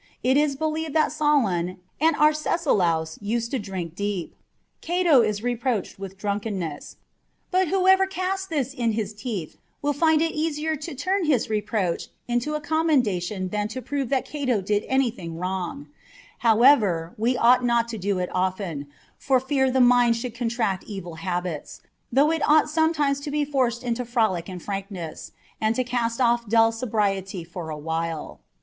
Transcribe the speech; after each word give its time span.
It 0.23 0.35
is 0.35 0.55
believed 0.55 0.93
that 0.95 1.11
Solon 1.11 1.77
and 1.99 2.15
Arcesilaus 2.15 3.19
used 3.21 3.51
to 3.51 3.59
drink 3.59 3.93
deep. 3.93 4.35
Cato 4.81 5.21
is 5.21 5.43
reproached 5.43 5.99
with 5.99 6.17
drunkenness: 6.17 6.95
but 7.51 7.67
whoever 7.67 8.07
casts 8.07 8.47
this 8.47 8.73
in 8.73 8.93
his 8.93 9.13
teeth 9.13 9.57
will 9.79 9.93
find 9.93 10.23
it 10.23 10.31
easier 10.31 10.75
to 10.75 10.95
turn 10.95 11.25
his 11.25 11.51
reproach 11.51 12.07
into 12.27 12.55
a 12.55 12.59
commendation 12.61 13.49
than 13.49 13.67
to 13.67 13.79
prove 13.79 14.09
that 14.09 14.25
Cato 14.25 14.59
did 14.59 14.83
anything 14.87 15.37
wrong: 15.37 15.87
however, 16.39 17.13
we 17.15 17.37
ought 17.37 17.63
not 17.63 17.87
to 17.89 17.99
do 17.99 18.17
it 18.17 18.31
often, 18.33 18.87
for 19.19 19.39
fear 19.39 19.69
the 19.69 19.79
mind 19.79 20.15
should 20.17 20.33
contract 20.33 20.83
evil 20.87 21.17
habits, 21.21 21.79
though 22.11 22.31
it 22.31 22.41
ought 22.49 22.71
some 22.71 22.91
times 22.91 23.19
to 23.19 23.29
be 23.29 23.45
forced 23.45 23.83
into 23.83 24.03
frolic 24.03 24.49
and 24.49 24.63
frankness, 24.63 25.31
and 25.61 25.75
to 25.75 25.83
cast 25.83 26.19
off 26.19 26.49
dull 26.49 26.71
sobriety 26.71 27.43
for 27.43 27.69
a 27.69 27.77
while. 27.77 28.39